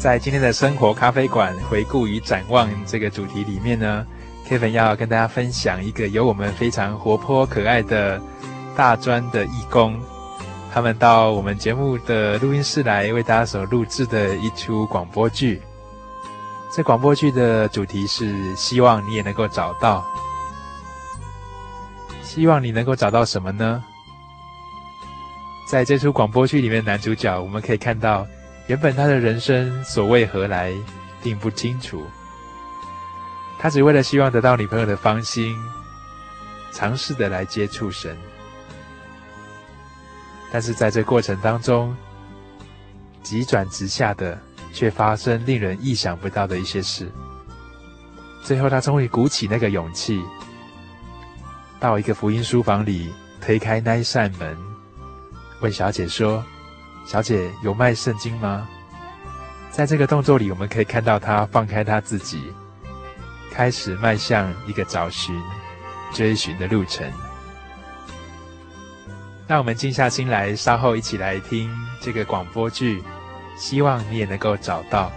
[0.00, 4.06] 在今天的生活咖啡馆回顾与展望这个主题里面呢
[4.48, 8.18] ，Kevin 要跟大家分享一个由我们非常活泼可爱的
[8.74, 10.00] 大专的义工，
[10.72, 15.60] 他们到我们节目的录音室来为大家所录制的一出广播剧。
[16.74, 20.02] 这广播剧的主题是希望你也能够找到，
[22.22, 23.84] 希望你能够找到什么呢？
[25.68, 28.26] 在这出广播剧里面，男主角我们可以看到，
[28.66, 30.72] 原本他的人生所为何来，
[31.22, 32.06] 并不清楚。
[33.58, 35.56] 他只为了希望得到女朋友的芳心，
[36.72, 38.16] 尝试的来接触神。
[40.52, 41.96] 但是在这过程当中，
[43.22, 44.38] 急转直下的。
[44.72, 47.10] 却发生令人意想不到的一些事。
[48.44, 50.22] 最后，他终于鼓起那个勇气，
[51.80, 54.56] 到一个福音书房里推开那一扇门，
[55.60, 56.44] 问小姐说
[57.10, 58.68] ：“小姐，有卖圣经吗？”
[59.68, 62.40] 在这个动作里，我们可以看到他放开他自己，
[63.50, 65.36] 开始迈向一个找寻、
[66.14, 67.04] 追寻的路程。
[69.48, 71.68] 让我们静下心来，稍后一起来听
[72.00, 73.02] 这个广播剧。
[73.56, 75.10] 希望你也能够找到。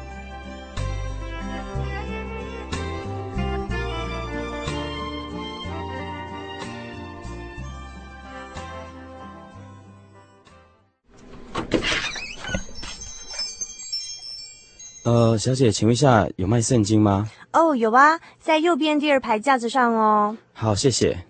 [15.03, 17.29] 呃，小姐，请问一下，有卖圣经吗？
[17.51, 20.37] 哦，有啊，在右边第二排架子上哦。
[20.53, 21.25] 好，谢谢。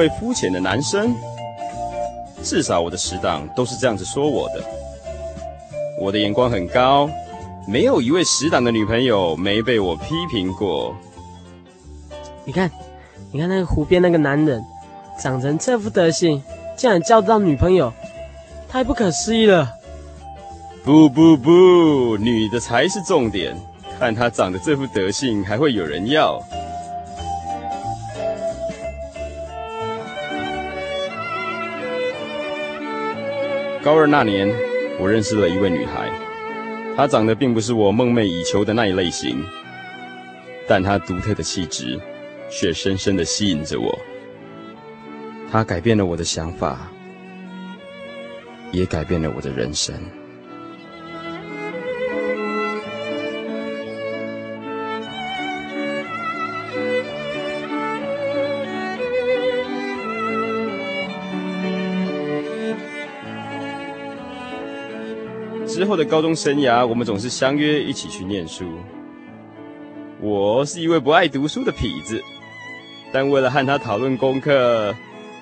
[0.00, 1.14] 位肤浅的男生，
[2.42, 4.64] 至少我的死党都是这样子说我的。
[6.00, 7.10] 我的眼光很高，
[7.68, 10.96] 没有一位死党的女朋友没被我批评过。
[12.46, 12.70] 你看，
[13.30, 14.64] 你看那个湖边那个男人，
[15.18, 16.42] 长成这副德行，
[16.78, 17.92] 竟然交得到女朋友，
[18.70, 19.68] 太不可思议了。
[20.82, 23.54] 不不不，女的才是重点。
[23.98, 26.42] 看他长得这副德性，还会有人要。
[33.82, 34.46] 高二那年，
[34.98, 36.10] 我认识了一位女孩，
[36.94, 39.42] 她长得并不是我梦寐以求的那一类型，
[40.68, 41.98] 但她独特的气质
[42.50, 43.98] 却深深的吸引着我。
[45.50, 46.92] 她改变了我的想法，
[48.70, 49.94] 也改变了我的人生。
[65.70, 68.64] 之后的高中生涯，我们总是相约一起去念书。
[70.20, 72.20] 我是一位不爱读书的痞子，
[73.12, 74.92] 但为了和他讨论功课，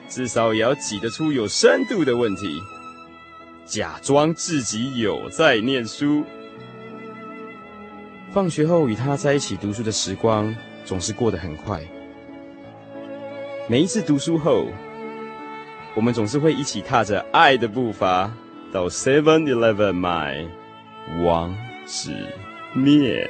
[0.07, 2.61] 至少也要挤得出有深度的问题，
[3.65, 6.23] 假装自己有在念书。
[8.31, 11.81] 放学后与他在一起读书的时光，总是过得很快。
[13.67, 14.67] 每一次读书后，
[15.95, 18.31] 我们总是会一起踏着爱的步伐。
[18.71, 20.47] 到 Seven Eleven 买
[21.25, 21.57] 王
[21.87, 22.13] 子
[22.75, 23.27] 面。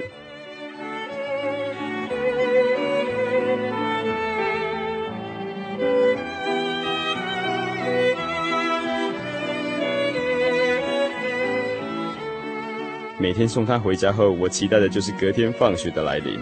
[13.21, 16.37] 每天送他回家后，我期待的就是隔天放学的来临。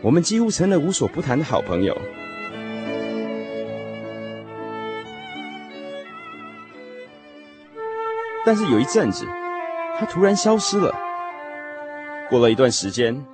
[0.00, 1.96] 我们几乎成了无所不谈的好朋友。
[8.44, 9.26] 但是有一阵子，
[9.98, 10.92] 他突然消失了。
[12.28, 13.24] 过了一段时间，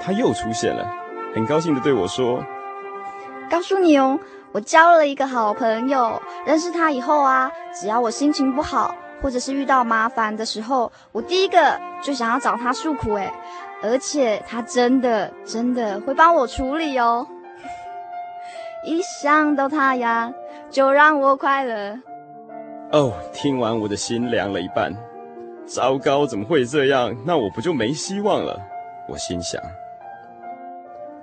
[0.00, 0.86] 他又出现了，
[1.34, 2.44] 很高兴的对我说
[3.48, 4.18] ：“告诉你哦，
[4.52, 6.20] 我交了一个好朋友。
[6.44, 13.14] 认识他以后啊，只要我心情不好，或者是遇到麻烦的时候，我第一个就想要找他诉苦。
[13.14, 13.32] 诶，
[13.82, 17.26] 而且他真的真的会帮我处理哦。
[18.84, 20.32] 一想到他呀，
[20.70, 21.98] 就让我快乐。”
[22.92, 24.92] 哦，oh, 听完我的心凉了一半。
[25.64, 27.14] 糟糕，怎么会这样？
[27.24, 28.60] 那我不就没希望了？
[29.08, 29.62] 我心想。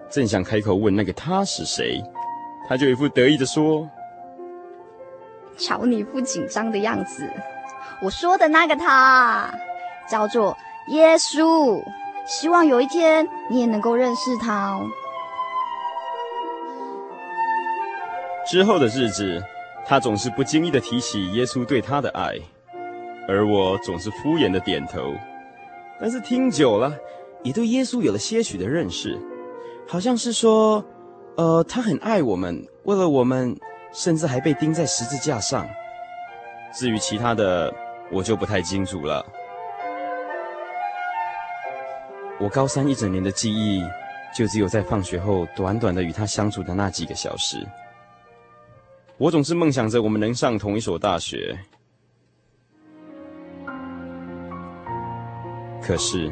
[0.09, 2.01] 正想开口问那个他是谁，
[2.69, 3.85] 他就一副得意的说
[5.59, 7.29] ：“瞧你副紧张的样子。
[8.01, 9.53] 我说的那个他，
[10.09, 11.83] 叫做耶稣。
[12.25, 14.85] 希望有一天你也能够认识他哦。”
[18.47, 19.43] 之后的日子，
[19.89, 22.35] 他总是不经意地提起耶稣对他的爱，
[23.25, 25.15] 而我总是敷衍地点头。
[25.97, 26.93] 但是听久了，
[27.41, 29.17] 也对耶稣有了些许的认识，
[29.87, 30.83] 好像是说，
[31.37, 33.57] 呃，他很爱我们，为了我们，
[33.93, 35.65] 甚至还被钉在十字架上。
[36.73, 37.73] 至于其他的，
[38.11, 39.25] 我就不太清楚了。
[42.41, 43.81] 我高三一整年的记忆，
[44.35, 47.65] 就只有在放学后短短的与他相处的那几个小时。
[49.19, 51.57] 我总是梦想着我们能上同一所大学，
[55.81, 56.31] 可是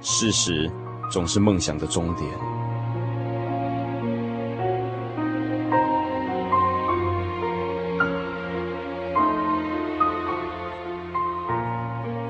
[0.00, 0.70] 事实
[1.10, 2.30] 总是梦想的终点。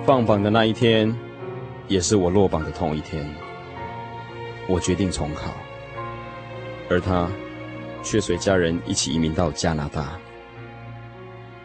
[0.07, 1.15] 放榜的那一天，
[1.89, 3.23] 也是我落榜的同一天。
[4.67, 5.51] 我决定重考，
[6.89, 7.29] 而他。
[8.05, 10.17] 却随家人一起移民到加拿大。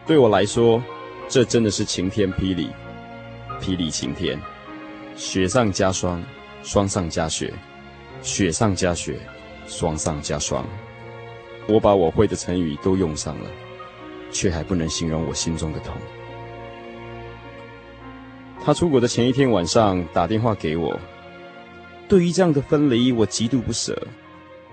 [0.06, 0.82] 对我来说，
[1.28, 2.70] 这真的是晴天霹雳，
[3.60, 4.36] 霹雳晴天，
[5.14, 6.20] 雪上加霜，
[6.64, 7.54] 霜上加雪，
[8.22, 9.20] 雪上加雪，
[9.68, 10.66] 霜上加霜。
[11.68, 13.48] 我把我会的成语都用上了，
[14.32, 15.94] 却还不能形容我心中的痛。
[18.64, 20.98] 他出国的前一天晚上打电话给我，
[22.08, 23.96] 对于这样的分离，我极度不舍，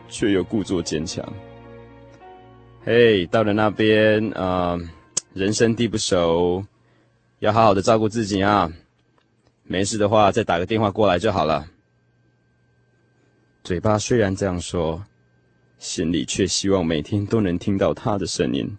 [0.10, 1.24] 却又故作坚强。
[2.90, 4.80] 嘿，hey, 到了那边啊，
[5.34, 6.64] 人生地不熟，
[7.40, 8.72] 要好好的照顾自己啊。
[9.64, 11.68] 没事的话，再打个电话过来就好了。
[13.62, 15.04] 嘴巴虽然这样说，
[15.78, 18.78] 心里却希望每天都能听到他的声音。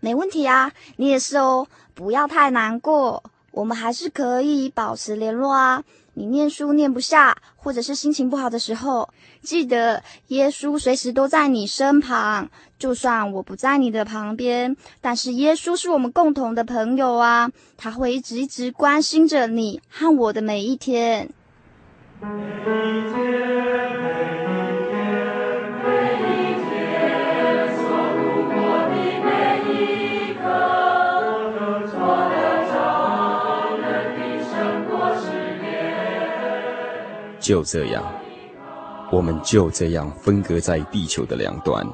[0.00, 5.84] 没问题啊，你也是哦，不要太难过，我们还是可以保持联络啊。
[6.14, 9.08] 你念书念不下，或者是心情不好的时候，
[9.40, 12.50] 记得耶稣随时都在你身旁。
[12.78, 21.30] 就算我不在你的旁边，但是耶稣是我们共同的朋友啊，他会一直一直关心着你和我的每一天。
[37.42, 38.04] 就这样，
[39.10, 41.84] 我们就这样分隔在地球的两端，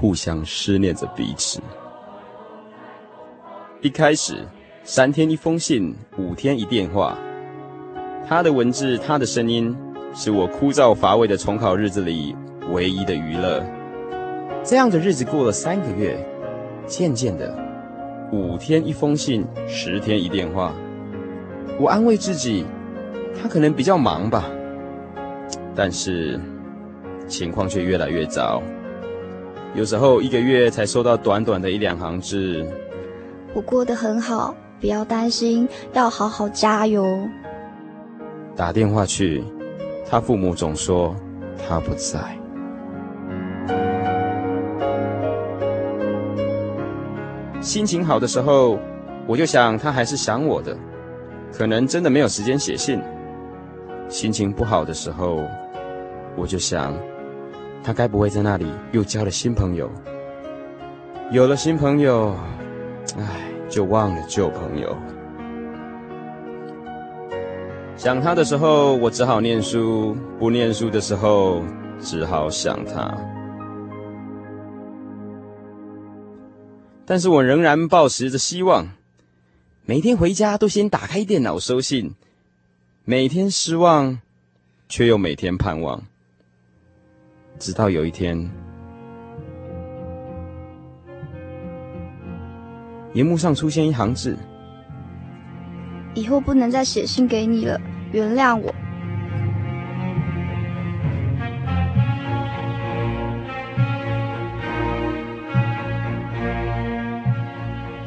[0.00, 1.60] 互相思念着彼此。
[3.80, 4.44] 一开始，
[4.82, 7.16] 三天一封信，五天一电话。
[8.28, 9.74] 他的文字，他的声音，
[10.12, 12.34] 是我枯燥乏味的重考日子里
[12.72, 13.64] 唯一的娱乐。
[14.64, 16.18] 这样的日子过了三个月，
[16.88, 17.56] 渐渐的，
[18.32, 20.74] 五天一封信，十天一电话。
[21.78, 22.66] 我安慰自己，
[23.40, 24.50] 他可能比较忙吧。
[25.76, 26.40] 但是，
[27.28, 28.62] 情况却越来越糟。
[29.74, 32.66] 有时候一个月才收到短短的一两行字。
[33.52, 37.04] 我过得很好，不要担心，要好好加油。
[38.56, 39.44] 打电话去，
[40.08, 41.14] 他父母总说
[41.68, 42.18] 他不在。
[47.60, 48.78] 心情好的时候，
[49.26, 50.74] 我就想他还是想我的，
[51.52, 52.98] 可能真的没有时间写信。
[54.08, 55.42] 心情不好的时候，
[56.36, 56.94] 我就想，
[57.82, 59.90] 他该不会在那里又交了新朋友？
[61.32, 62.36] 有了新朋友，
[63.18, 63.24] 唉，
[63.68, 64.96] 就忘了旧朋友。
[67.96, 71.62] 想他的时候，我只好念书；不念书的时候，
[71.98, 73.16] 只好想他。
[77.06, 78.86] 但是我仍然抱持着希望，
[79.86, 82.14] 每天回家都先打开电脑收信，
[83.04, 84.20] 每天失望，
[84.88, 86.02] 却又每天盼望。
[87.58, 88.38] 直到有一天，
[93.14, 94.36] 荧幕上出现一行字
[96.14, 97.80] ：“以后不能再写信给你了，
[98.12, 98.74] 原谅我。”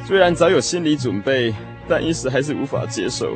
[0.05, 1.53] 虽然早有心理准备，
[1.87, 3.35] 但一时还是无法接受。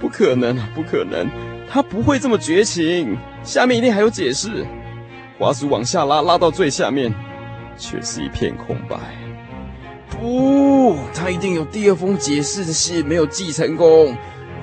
[0.00, 1.28] 不可能啊，不可能，
[1.68, 3.16] 他不会这么绝情。
[3.42, 4.66] 下面一定还有解释。
[5.40, 7.10] 滑鼠往下拉，拉到最下面，
[7.78, 8.98] 却是一片空白。
[10.10, 14.14] 不，他一定有第二封解释的信没有寄成功，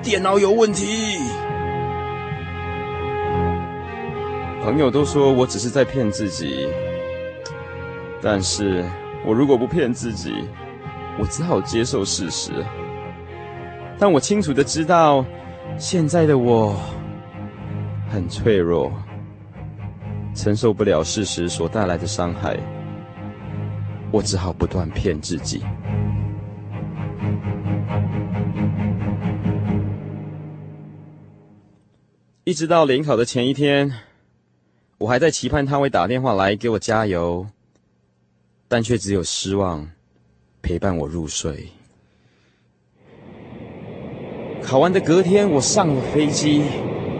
[0.04, 1.18] 电脑有问题。
[4.62, 6.68] 朋友都说我只是在骗自己，
[8.22, 8.84] 但是
[9.26, 10.32] 我如果不骗自己，
[11.18, 12.52] 我只好接受事实。
[13.98, 15.24] 但我清楚的知道，
[15.76, 16.76] 现在的我
[18.08, 18.92] 很脆弱。
[20.38, 22.56] 承受不了事实所带来的伤害，
[24.12, 25.60] 我只好不断骗自己。
[32.44, 33.92] 一直到联考的前一天，
[34.98, 37.44] 我还在期盼他会打电话来给我加油，
[38.68, 39.90] 但却只有失望
[40.62, 41.66] 陪伴我入睡。
[44.62, 46.62] 考完的隔天，我上了飞机，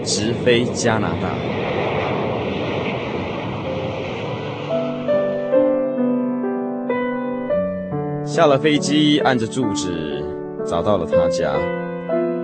[0.05, 1.58] 直飞加拿大。
[8.39, 10.25] 下了飞机，按着住址
[10.65, 11.53] 找到了他家，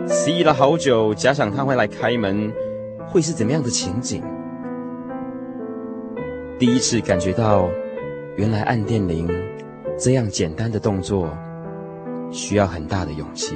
[0.09, 2.53] 思议了好久，假想他会来开门。
[3.07, 4.21] 会是怎么样的情景？
[6.59, 7.69] 第一次感觉到，
[8.35, 9.31] 原来按电铃
[9.97, 11.29] 这样简单的动作，
[12.33, 13.55] 需要很大的勇气。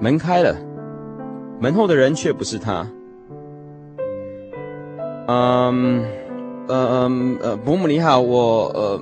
[0.00, 0.56] 门开了，
[1.60, 2.84] 门后的人却不是他。
[5.28, 6.04] 嗯，
[6.70, 9.00] 呃，嗯，呃，伯母你好，我，呃，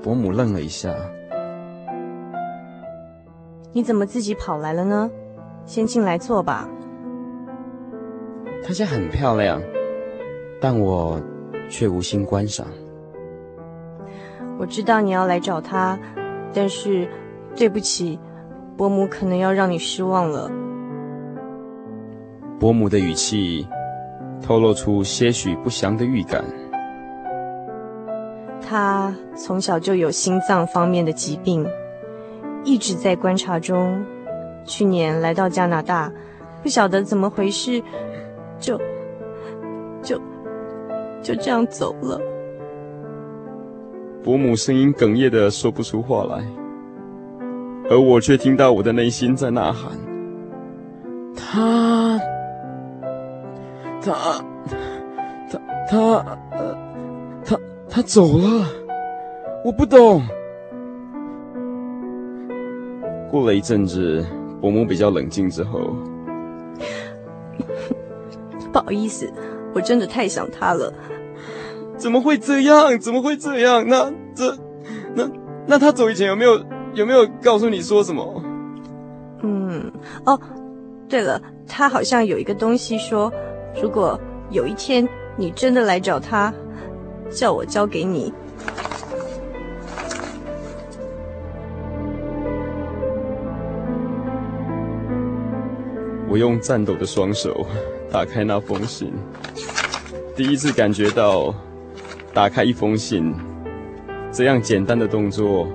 [0.00, 0.94] 伯母愣了一下。
[3.72, 5.10] 你怎么自己跑来了呢？
[5.66, 6.68] 先进来坐吧。
[8.62, 9.60] 她家很漂亮，
[10.60, 11.20] 但我
[11.68, 12.64] 却无心观赏。
[14.56, 15.98] 我知道你要来找她，
[16.52, 17.08] 但是
[17.56, 18.20] 对不起，
[18.76, 20.48] 伯母可能要让你失望了。
[22.60, 23.66] 伯母的语气
[24.44, 26.44] 透露出些许不祥的预感。
[28.60, 31.66] 他从小就有心脏方面的疾病。
[32.62, 34.02] 一直在观察中，
[34.64, 36.10] 去年来到加拿大，
[36.62, 37.82] 不晓得怎么回事，
[38.58, 38.80] 就
[40.02, 40.18] 就
[41.22, 42.18] 就这样走了。
[44.22, 46.42] 伯母声音哽咽的说不出话来，
[47.90, 49.92] 而我却听到我的内心在呐喊：
[51.36, 52.18] 他，
[54.04, 54.44] 他，
[55.50, 55.58] 他，
[55.88, 55.98] 他，
[56.50, 56.76] 呃，
[57.42, 57.58] 他，
[57.88, 58.66] 他走了，
[59.64, 60.22] 我不懂。
[63.30, 64.24] 过了一阵子，
[64.60, 65.80] 伯母比较冷静之后，
[68.72, 69.32] 不好意思，
[69.74, 70.92] 我真的太想他了。
[71.96, 72.98] 怎么会这样？
[72.98, 73.88] 怎么会这样？
[73.88, 74.54] 那这，
[75.14, 75.28] 那
[75.66, 78.42] 那他走以前有没有有没有告诉你说什么？
[79.42, 79.90] 嗯，
[80.26, 80.38] 哦，
[81.08, 83.32] 对了，他好像有一个东西说，
[83.82, 84.18] 如果
[84.50, 86.52] 有一天你真的来找他，
[87.30, 88.32] 叫我交给你。
[96.28, 97.64] 我用颤抖的双手
[98.10, 99.12] 打开那封信，
[100.34, 101.54] 第一次感觉到
[102.32, 103.32] 打开一封信
[104.32, 105.68] 这样简单的动作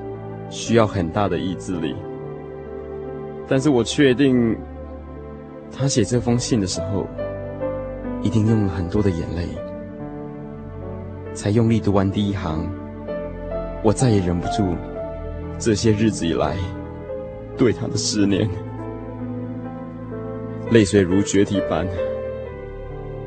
[0.50, 1.96] 需要很大的意志力。
[3.48, 4.58] 但是我确定，
[5.72, 7.08] 他写这封信的时候
[8.22, 9.48] 一定用了很多的眼泪，
[11.34, 12.70] 才用力读完第一行。
[13.82, 14.76] 我再也忍不住
[15.58, 16.58] 这些日子以来
[17.58, 18.50] 对他的思念。
[20.72, 21.88] 泪水如决堤般，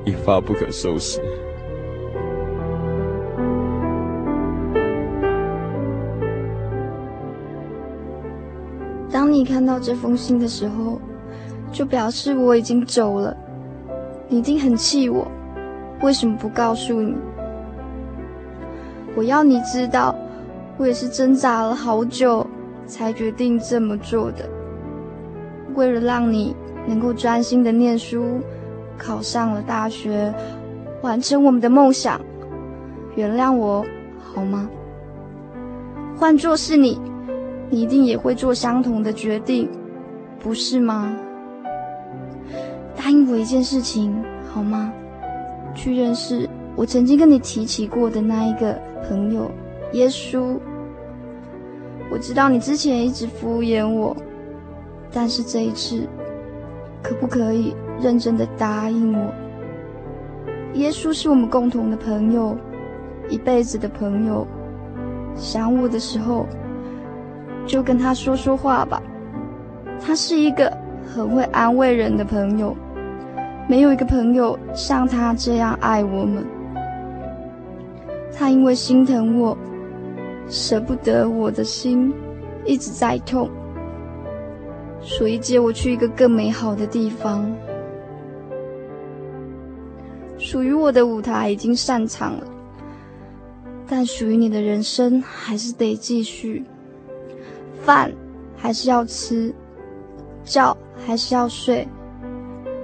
[0.04, 1.20] 一发不可收拾。
[9.10, 11.00] 当你看到这封信的时候，
[11.72, 13.34] 就表示我已经走了。
[14.32, 15.30] 你一定很气我，
[16.00, 17.14] 为什么不告诉你？
[19.14, 20.14] 我要你知道，
[20.78, 22.46] 我也是挣扎了好久，
[22.86, 24.48] 才决定这么做的。
[25.74, 26.56] 为了让你。
[26.84, 28.40] 能够专心的念书，
[28.98, 30.34] 考上了大学，
[31.00, 32.20] 完成我们的梦想，
[33.14, 33.86] 原谅我
[34.18, 34.68] 好吗？
[36.16, 37.00] 换作是你，
[37.70, 39.70] 你一定也会做相同的决定，
[40.40, 41.16] 不是吗？
[43.02, 44.14] 答应我一件事情
[44.48, 44.92] 好吗？
[45.74, 48.78] 去认识我曾经跟你提起过的那一个
[49.08, 49.50] 朋友，
[49.90, 50.56] 耶稣。
[52.12, 54.16] 我知道你之前一直敷衍我，
[55.10, 56.08] 但是这一次。
[57.02, 59.32] 可不可以认真的答应我？
[60.74, 62.56] 耶稣是我们共同的朋友，
[63.28, 64.46] 一辈子的朋友。
[65.34, 66.46] 想我的时候，
[67.66, 69.02] 就跟他说说话吧。
[70.00, 70.72] 他是一个
[71.12, 72.76] 很会安慰人的朋友，
[73.72, 76.44] 没有一个朋友像他这样爱我们。
[78.30, 79.56] 他因为心疼我，
[80.46, 82.12] 舍不得我的心
[82.66, 83.48] 一直在痛。
[85.00, 87.50] 所以接我去一个更美好的地方。
[90.36, 92.44] 属于我的舞台已经散场了，
[93.88, 96.62] 但属于你的人生还是得继续。
[97.82, 98.12] 饭
[98.54, 99.50] 还是要吃，
[100.44, 100.76] 觉
[101.06, 101.88] 还是要睡，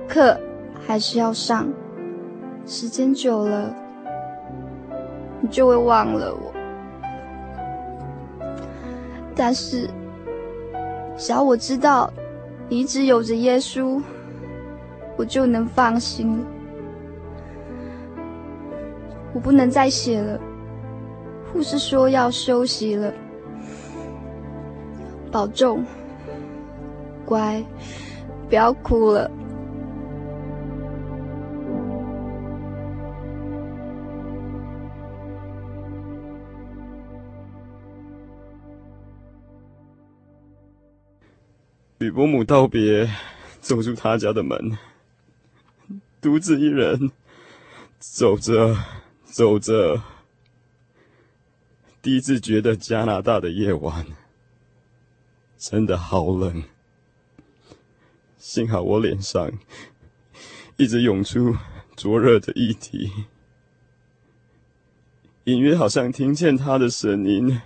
[0.09, 0.41] 课
[0.89, 1.69] 还是要上。
[2.65, 3.75] 时间久了，
[5.43, 6.51] 你就会忘了我。
[9.37, 9.87] 但是，
[11.15, 12.11] 只要我知道
[12.71, 14.03] 你一直有着耶稣，
[15.19, 16.43] 我就能放心。
[19.35, 20.41] 我不能再写了，
[21.53, 23.13] 护士说要休息了。
[25.31, 25.85] 保重，
[27.27, 27.63] 乖，
[28.49, 29.31] 不要哭了。
[42.09, 43.07] 与伯母道别，
[43.61, 44.79] 走出他家的门，
[46.23, 47.11] 独自一人
[47.99, 48.75] 走着
[49.25, 50.03] 走着，
[52.01, 54.07] 第一次觉得加拿大的夜晚
[55.59, 56.65] 真的好冷。
[58.39, 59.53] 幸好我脸上
[60.79, 61.55] 一直涌出
[61.95, 63.13] 灼热的液体，
[65.45, 67.61] 隐约好像听见他的声音。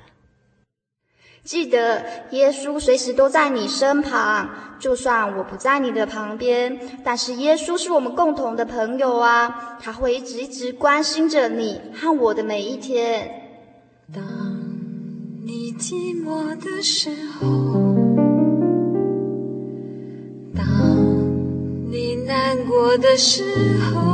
[1.45, 13.29] 记得耶稣随时都在你身旁，就算我不在你的旁边，但是耶稣是我们共同的朋友啊，他会一直一直关心着你和我的每一天。
[14.15, 14.23] 当
[15.45, 17.49] 你寂寞的时候，
[20.55, 20.65] 当
[21.91, 23.43] 你难过的时
[23.81, 24.12] 候。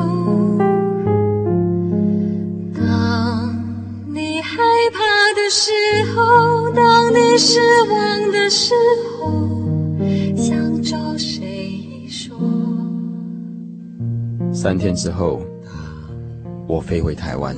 [7.38, 8.74] 失望的时
[9.20, 9.30] 候，
[10.36, 12.36] 想找谁说？
[14.52, 15.40] 三天之后，
[16.66, 17.56] 我飞回台湾。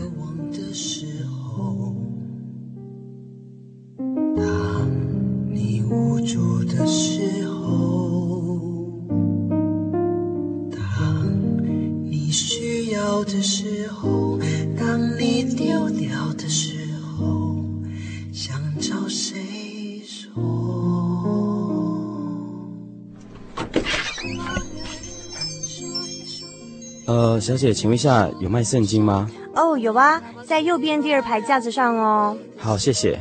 [27.11, 29.29] 呃，小姐，请问一下有卖圣经吗？
[29.57, 32.39] 哦，有啊，在右边第二排架子上哦。
[32.57, 33.19] 好，谢谢。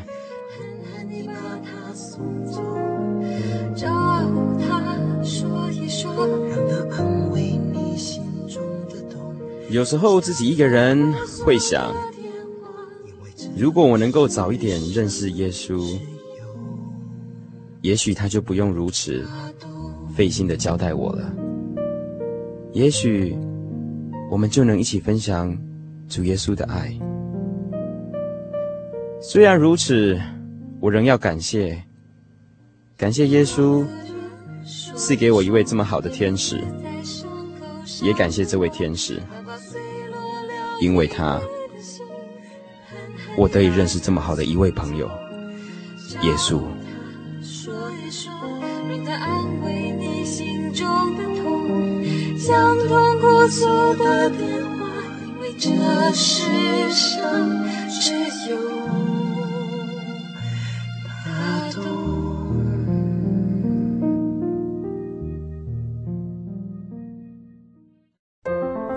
[9.71, 11.11] 有时候自己一个人
[11.43, 11.91] 会想，
[13.57, 15.99] 如果我能够早一点认识耶稣，
[17.81, 19.25] 也许他就不用如此
[20.15, 21.33] 费心的交代我了。
[22.71, 23.35] 也许。
[24.29, 25.57] 我们就能一起分享
[26.07, 26.93] 主耶稣的爱。
[29.21, 30.19] 虽然如此，
[30.79, 31.83] 我仍要感谢，
[32.95, 33.83] 感谢耶稣
[34.95, 36.63] 赐给我一位这么好的天使，
[38.01, 39.19] 也感谢这位天使，
[40.79, 41.41] 因为他，
[43.35, 45.09] 我得以认识这么好的一位朋友，
[46.21, 46.61] 耶稣。
[53.39, 53.47] 因
[55.39, 55.69] 为这
[56.13, 57.23] 世上
[57.89, 58.13] 只
[58.49, 58.51] 有。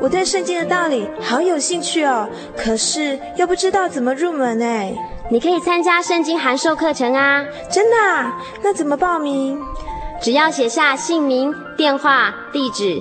[0.01, 4.93] 我对圣经的道理好有兴趣哦，可是又不知道怎么入门哎。
[5.31, 7.45] 你可以参加圣经函授课程啊！
[7.71, 8.43] 真的啊？
[8.63, 9.61] 那怎么报名？
[10.21, 13.01] 只要写下姓名、电话、地址。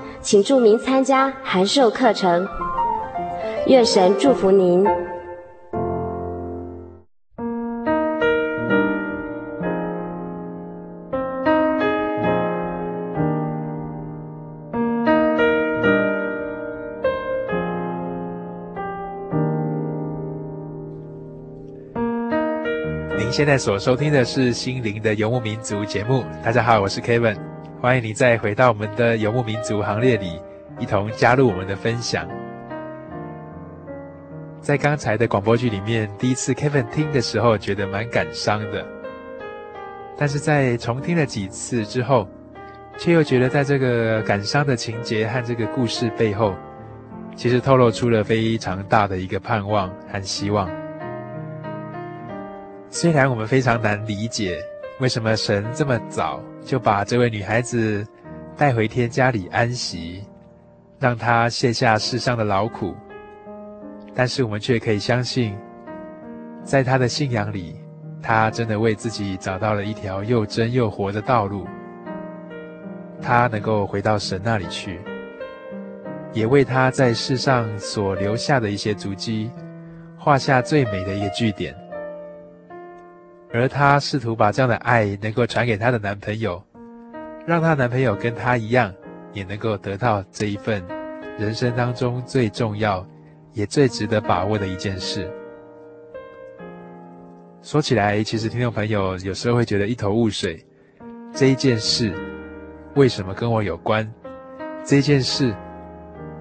[0.21, 2.47] 请注明参加函授课程，
[3.65, 4.83] 愿神祝福您。
[23.17, 26.23] 您现在所收听的是《心灵的游牧民族》节目。
[26.43, 27.35] 大家好，我是 Kevin。
[27.81, 30.39] 欢迎你再回到我们的游牧民族行列里，
[30.77, 32.29] 一同加入我们的分享。
[34.59, 38.85] 在刚才的广播剧里面，第一次 Kevin 听的时候觉得蛮感伤的，
[40.15, 42.27] 但是在重听了几次之后，
[42.99, 46.53] 却又觉得在这个感伤的情节和这个故事背后，
[47.35, 50.69] 其实透露出了非常大的一个盼望和希望。
[52.91, 54.59] 虽然我们非常难理解，
[55.01, 58.05] 为什么神这么早就把这位女孩子
[58.55, 60.23] 带回天家里安息，
[60.99, 62.95] 让她卸下世上的劳苦，
[64.13, 65.57] 但是我们却可以相信，
[66.63, 67.81] 在她的信仰里，
[68.21, 71.65] 她真的为自己找到了一条又真又活的道路。
[73.19, 74.99] 她能够回到神那里去，
[76.31, 79.49] 也为她在世上所留下的一些足迹，
[80.15, 81.75] 画下最美的一个句点。
[83.53, 86.61] 而她试图把这样的爱能够传给她的男朋友，
[87.45, 88.93] 让她男朋友跟她一样，
[89.33, 90.83] 也能够得到这一份
[91.37, 93.05] 人生当中最重要
[93.53, 95.29] 也最值得把握的一件事。
[97.61, 100.65] 说起来，其实听众朋友有时候会觉得一头雾水，
[101.33, 102.13] 这一件事
[102.95, 104.11] 为什么跟我有关？
[104.83, 105.53] 这件事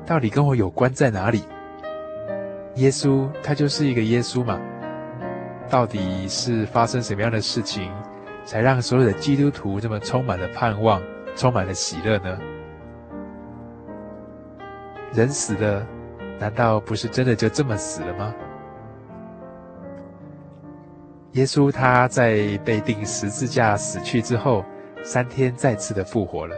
[0.07, 1.44] 到底跟我有关在哪里？
[2.77, 4.59] 耶稣他就是一个耶稣嘛。
[5.70, 7.90] 到底是发生什么样的事情，
[8.44, 11.00] 才让所有的基督徒这么充满了盼望，
[11.37, 12.38] 充满了喜乐呢？
[15.14, 15.87] 人死了，
[16.40, 18.35] 难道不是真的就这么死了吗？
[21.33, 24.64] 耶稣他在被钉十字架死去之后，
[25.04, 26.56] 三天再次的复活了。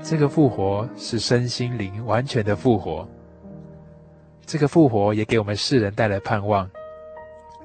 [0.00, 3.06] 这个复活是身心灵完全的复活。
[4.46, 6.70] 这个复活也给我们世人带来盼望。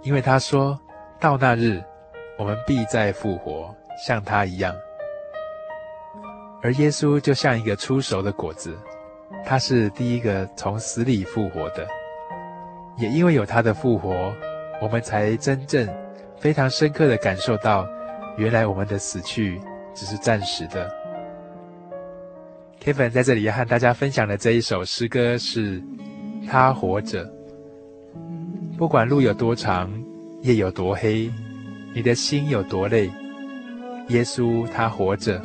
[0.08, 0.80] 因为他说
[1.20, 1.84] 到那日，
[2.38, 3.76] 我们必再复活，
[4.08, 4.74] 像他一样。
[6.64, 8.74] 而耶稣就像一个初熟的果子，
[9.46, 11.86] 他是第一个从死里复活的。
[12.96, 14.34] 也因为有他的复活，
[14.82, 15.86] 我们才真正
[16.38, 17.86] 非常深刻地感受到，
[18.38, 19.60] 原来我们的死去
[19.94, 20.90] 只是暂时的。
[22.82, 25.82] Kevin 在这里要和大家分享的这一首诗歌是
[26.50, 27.26] 《他活着》。
[28.78, 29.92] 不管路有多长，
[30.44, 31.32] 夜有多黑，
[31.96, 33.10] 你的心有多累，
[34.10, 35.42] 耶稣他活着。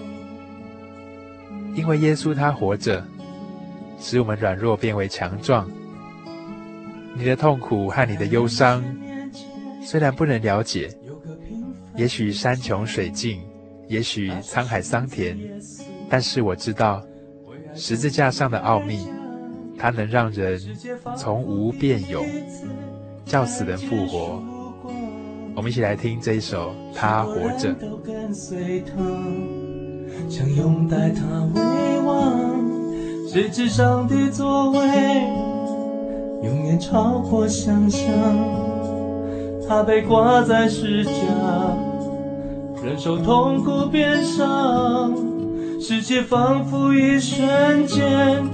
[1.75, 3.03] 因为耶稣他活着，
[3.99, 5.66] 使我们软弱变为强壮。
[7.14, 8.85] 你的痛苦和你的忧伤，
[9.83, 10.90] 虽然不能了解，
[11.97, 13.40] 也许山穷水尽，
[13.88, 15.38] 也许沧海桑田，
[16.11, 17.03] 但是我知道，
[17.75, 19.09] 十字架上的奥秘，
[19.79, 20.61] 它能让人
[21.16, 22.23] 从无变有。
[23.24, 24.42] 叫死人复活，
[25.56, 27.74] 我们一起来听这一首《他活着》。
[30.28, 31.22] 想拥戴他
[31.54, 32.40] 为王，
[33.28, 34.78] 谁知上帝作为
[36.42, 38.02] 永远超过想象。
[39.68, 41.11] 他被挂在十架，
[42.82, 45.14] 忍受痛苦鞭伤，
[45.80, 47.98] 世界仿佛一瞬间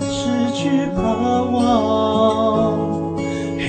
[0.00, 2.97] 失去盼望。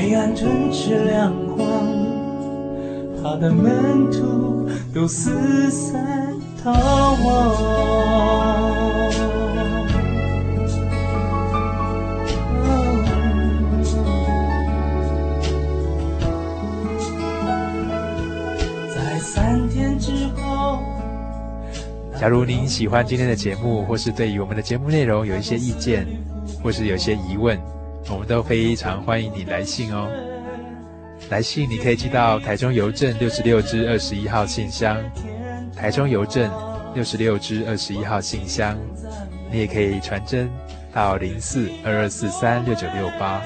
[0.09, 1.67] 黑暗吞噬亮光，
[3.21, 7.55] 他的门徒都四散逃亡。
[18.89, 20.79] 在三天之后，
[22.19, 26.07] 假如您喜欢今天的节目，或是对于我们的节目内容有一些意见，
[26.63, 27.55] 或是有些疑问。
[28.29, 30.07] 都非常欢迎你来信哦。
[31.31, 34.97] 来信你可以寄到台中邮政六十六支二十一号信箱，
[35.75, 36.47] 台中邮政
[36.93, 38.77] 六十六支二十一号信箱。
[39.51, 40.47] 你也可以传真
[40.93, 43.41] 到零四二二四三六九六八，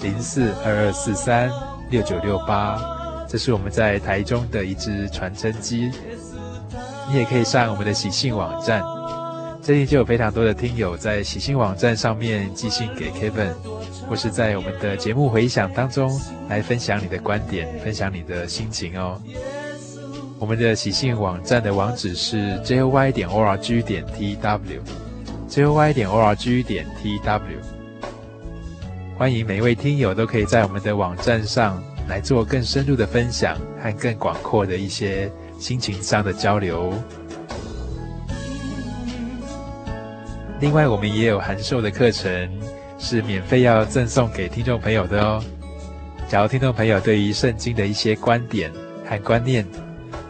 [0.00, 1.50] 零四二二四三
[1.90, 2.80] 六九六八。
[3.28, 5.90] 这是我们在台中的一支传真机。
[7.10, 8.84] 你也可以上我们的喜信网站。
[9.66, 13.52] 最近就有非常多的听友在喜信网站上面寄信给 Kevin，
[14.08, 16.08] 或是在我们的节目回响当中
[16.48, 19.20] 来分享你的观点，分享你的心情哦。
[20.38, 27.40] 我们的喜信网站的网址是 joy 点 org 点 tw，joy 点 org 点 tw。
[29.18, 36.94] 欢迎每一位听友都可以在我们的网站上来做更深入的分享和更广阔的一些心情上的交流。
[40.58, 42.50] 另外，我们也有函授的课程，
[42.98, 45.44] 是免费要赠送给听众朋友的哦。
[46.28, 48.72] 假如听众朋友对于圣经的一些观点
[49.04, 49.66] 和观念，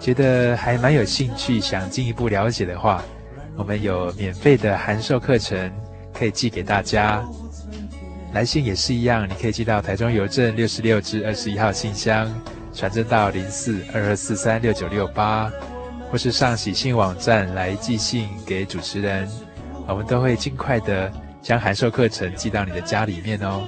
[0.01, 3.05] 觉得还蛮有兴趣，想进一步了解的话，
[3.57, 5.71] 我们有免费的函授课程
[6.13, 7.25] 可以寄给大家。
[8.33, 12.29] 来信也是一样，你可以寄到台中邮政六十六至二十一号信箱，
[12.75, 15.51] 传真到零四二二四三六九六八，
[16.11, 19.27] 或是上喜信网站来寄信给主持人。
[19.89, 23.63] 我们都会尽快的将函授课程寄到你的家里面哦，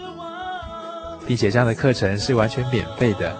[1.26, 3.36] 并且这样的课程是完全免费的，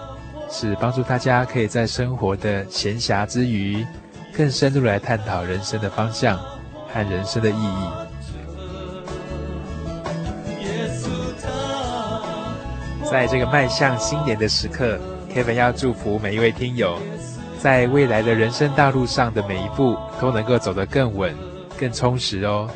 [0.49, 3.85] 是帮助大家可以在生活的闲暇之余，
[4.35, 6.39] 更深入来探讨人生的方向
[6.87, 7.89] 和人生的意义。
[13.11, 14.99] 在这个迈向新年的时刻
[15.33, 16.97] ，Kevin 要祝福每一位听友，
[17.59, 21.35] 在未来的人生道路上的每一步都能够走得更稳、
[21.79, 22.69] 更充实哦。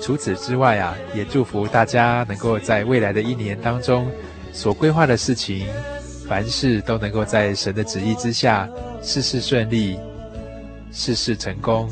[0.00, 4.10] 除此之外啊，也祝福大家能够在未来的一年当中
[4.52, 5.66] 所规划的事情，
[6.28, 8.68] 凡事都能够在神的旨意之下，
[9.02, 9.98] 事事顺利，
[10.90, 11.88] 事事成功。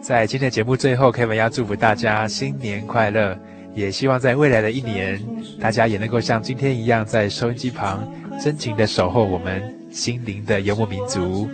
[0.00, 3.38] 在今天的节目最后开门要祝福大家新年快乐。
[3.74, 5.20] 也希望在未来的一年，
[5.58, 8.08] 大家也能够像今天一样，在收音机旁
[8.40, 11.50] 真情的守候我们心灵的游牧民族。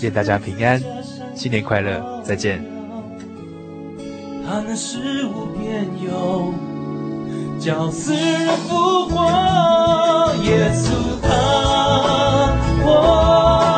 [0.00, 0.82] 愿大家平安，
[1.38, 2.60] 新年快乐，再见。
[4.44, 6.52] 他那是无边有，
[7.60, 10.90] 叫死人复活，耶稣
[11.22, 11.28] 他
[12.84, 13.77] 活